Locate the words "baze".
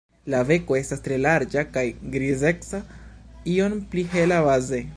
4.49-4.81